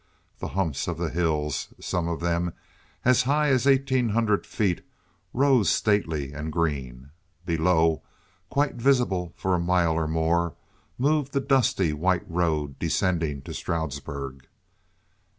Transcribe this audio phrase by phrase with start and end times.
[0.39, 2.53] The humps of the hills—some of them
[3.05, 7.11] as high as eighteen hundred feet—rose stately and green.
[7.45, 8.01] Below,
[8.49, 10.55] quite visible for a mile or more,
[10.97, 14.47] moved the dusty, white road descending to Stroudsburg.